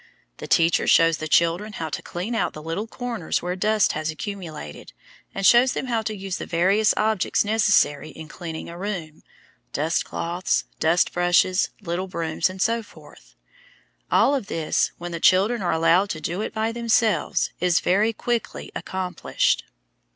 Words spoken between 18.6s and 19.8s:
accomplished.